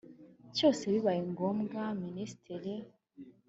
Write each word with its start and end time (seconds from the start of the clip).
cyose 0.55 0.83
bibaye 0.93 1.21
ngombwa 1.31 1.81
minisiteri 2.03 2.73